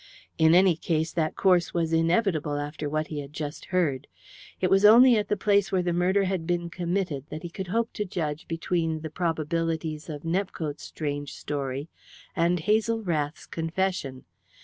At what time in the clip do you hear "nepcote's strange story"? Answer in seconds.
10.25-11.87